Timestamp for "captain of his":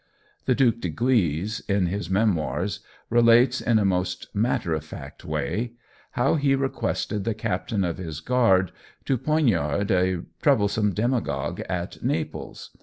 7.35-8.19